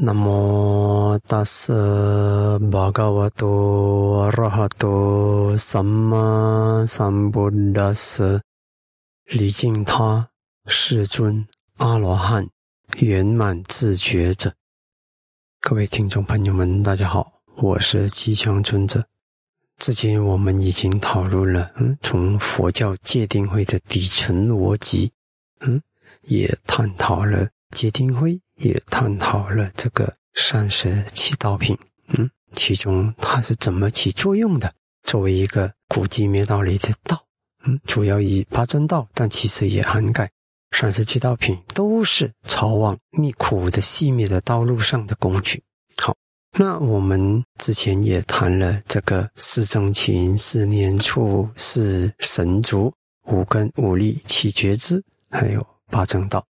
[0.00, 1.72] 那么大师
[2.70, 8.40] 巴嘎瓦多阿拉哈多萨玛萨布达斯，
[9.24, 10.28] 礼敬他
[10.66, 11.44] 世尊
[11.78, 12.48] 阿罗汉
[12.98, 14.54] 圆满自觉者。
[15.60, 19.04] 各位听众朋友们，大家好，我是吉祥尊者。
[19.78, 25.10] 之前我们已经讨论了，嗯，从佛教戒定慧的底层逻辑，
[25.58, 25.82] 嗯，
[26.22, 28.40] 也探讨了戒定慧。
[28.58, 31.76] 也探讨了这个三十七道品，
[32.08, 34.72] 嗯，其中它是怎么起作用的？
[35.04, 37.24] 作为一个古籍灭道里的道，
[37.64, 40.30] 嗯，主要以八正道，但其实也涵盖
[40.72, 45.62] 三十七道品，都是朝往灭苦的细灭的道路上的工具。
[45.96, 46.14] 好，
[46.58, 52.92] 那我们之前也谈了这个四正勤、四念处、四神足、
[53.24, 56.44] 五根、五力、七觉知，还有八正道。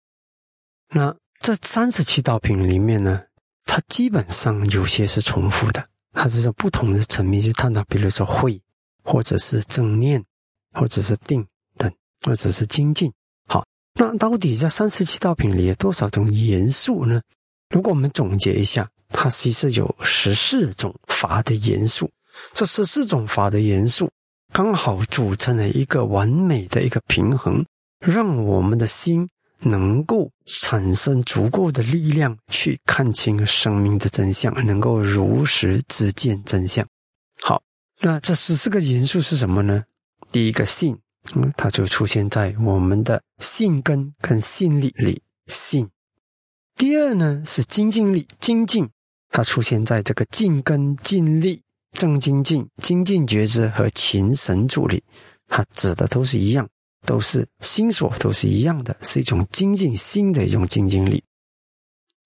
[0.90, 3.22] 那这三十七道品里面呢，
[3.64, 8.60] 它基本上有些是重复的，它是在不同的层面去探讨，比如说慧，
[9.04, 10.22] 或者是正念，
[10.72, 11.90] 或者是定等，
[12.22, 13.10] 或者是精进。
[13.46, 17.22] 好，那到底这三十七道品里有多少种元素呢？
[17.70, 22.10] 如果我们总结一下，它其实有十四种法的元素，
[22.52, 24.10] 这十四种法的元素
[24.52, 27.64] 刚好组成了一个完美的一个平衡，
[28.00, 29.28] 让我们的心。
[29.60, 36.86] 能够产生足够的力量去看清生命的真相，能够如实知见真相。
[37.40, 37.62] 好，
[38.00, 39.84] 那这十四个元素是什么呢？
[40.30, 40.98] 第一个信，
[41.34, 45.22] 嗯，它就出现在我们的信根跟信力里。
[45.46, 45.88] 信。
[46.76, 48.88] 第二呢是精进力，精进，
[49.30, 51.62] 它出现在这个尽根、尽力、
[51.92, 55.02] 正精进、精进觉知和勤神助力，
[55.48, 56.68] 它指的都是一样。
[57.06, 61.22] 都是心所，都是一样的，是一种精进心的一种精进力。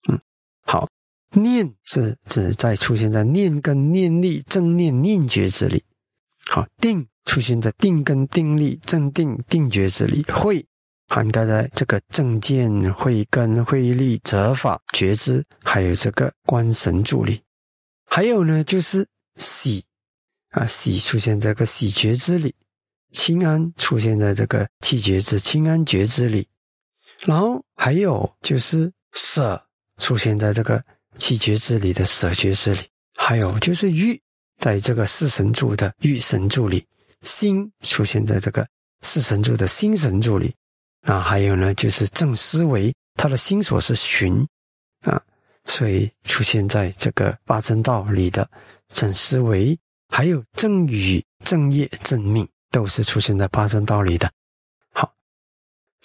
[0.09, 0.19] 嗯，
[0.65, 0.89] 好，
[1.31, 5.83] 念是指在出现在念跟念力正念念觉之里。
[6.45, 10.23] 好，定出现在定跟定力正定定觉之里。
[10.23, 10.65] 会
[11.07, 17.41] 涵盖在这个正见、慧根、慧力、则法、觉知，还有这个观神助力。
[18.05, 19.07] 还有呢，就是
[19.37, 19.83] 喜
[20.49, 22.53] 啊，喜出现在个喜觉之里。
[23.13, 26.45] 清安出现在这个气觉之清安觉知里，
[27.21, 29.63] 然后还有就是舍
[29.97, 30.83] 出现在这个
[31.15, 32.81] 气觉知里的舍觉知里，
[33.15, 34.21] 还有就是欲
[34.57, 36.85] 在这个四神柱的欲神柱里，
[37.21, 38.67] 心出现在这个
[39.01, 40.53] 四神柱的心神柱里，
[41.03, 44.45] 啊，还有呢就是正思维，他的心所是寻。
[45.01, 45.21] 啊，
[45.65, 48.49] 所以出现在这个八正道里的
[48.87, 52.47] 正思维，还有正语正业正命。
[52.73, 54.31] 都是出现在八正道里的。
[54.91, 55.13] 好，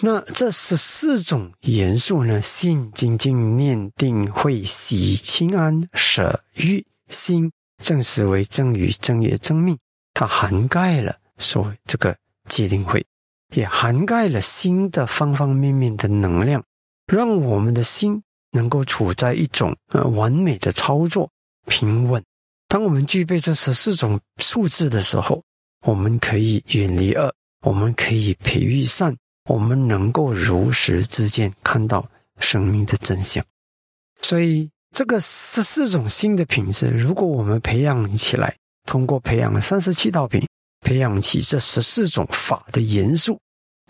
[0.02, 2.42] 那这十四种元素呢？
[2.42, 7.50] 信、精进、念、定、慧、喜、清安、舍、欲、心、
[7.82, 9.78] 正思维、正语、正业、正命，
[10.12, 12.14] 它涵盖了所谓这个
[12.50, 13.04] 界定慧，
[13.54, 16.62] 也涵盖了心的方方面面的能量，
[17.06, 21.30] 让我们的心能够处在一种呃完美的操作
[21.66, 22.22] 平稳。
[22.68, 25.42] 当我们具备这十四种素质的时候。
[25.82, 32.08] 我们可以远离恶，我们可以培育善，我们能够如实之间看到
[32.40, 33.44] 生命的真相。
[34.20, 40.44] 所以，这个十四种新的品质，如果我们培养起来，通过培养了三十七道品，
[40.80, 43.38] 培养起这十四种法的元素，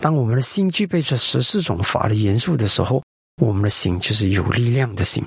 [0.00, 3.02] 当我们的心具备这十四种法的元素的时候，
[3.40, 5.26] 我们的心就是有力量的心。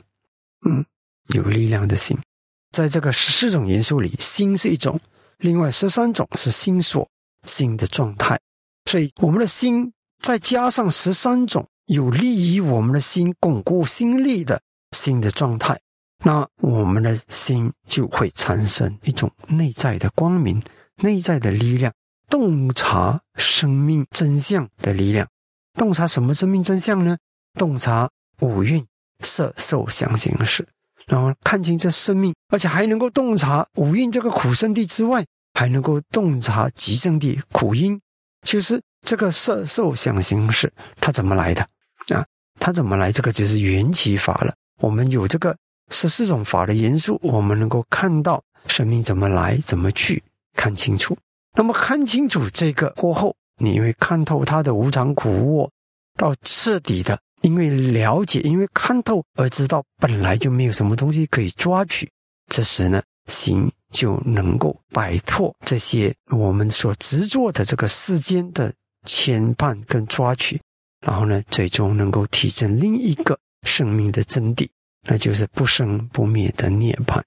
[0.69, 0.85] 嗯，
[1.29, 2.15] 有力量的心，
[2.71, 4.99] 在这个十四种元素里，心是一种。
[5.41, 7.07] 另外十三种是心所
[7.47, 8.39] 心的状态，
[8.85, 14.61] 所以我们的心再加上十三种有利于我们的心巩固心力的
[14.95, 15.79] 心的状态，
[16.23, 20.61] 那我们的心就会产生一种内在的光明、
[20.97, 21.91] 内在的力量，
[22.29, 25.27] 洞察生命真相的力量。
[25.73, 27.17] 洞察什么生命真相呢？
[27.57, 28.07] 洞察
[28.41, 28.85] 五蕴
[29.21, 30.67] 色受想行识。
[31.11, 37.99] 然后看清这生命，而且还能够洞察五蕴这个苦圣地之外，还能够洞察极圣地苦因，
[38.47, 40.71] 就是这个色受想行识，
[41.01, 41.61] 它怎么来的
[42.15, 42.25] 啊？
[42.61, 43.11] 它怎么来？
[43.11, 44.53] 这个就是缘起法了。
[44.79, 45.53] 我们有这个
[45.89, 50.23] 十四种法的元素，我们能够看到生命怎么来，怎么去，
[50.55, 51.17] 看清楚。
[51.57, 55.71] 那么看清楚这个过后，你会看透它的无常苦我，
[56.17, 57.19] 到彻底的。
[57.41, 62.09] 因为了解，因为看透而知道，本来就没有什么东西可以抓取。
[62.47, 68.71] 这时呢，心就能够摆脱这些我们所执着的这个世间的
[69.07, 70.61] 牵绊跟抓取，
[71.05, 74.67] 然后呢，最终能够体证另一个生命的真谛。
[75.03, 77.19] 那就是不生不灭的涅槃。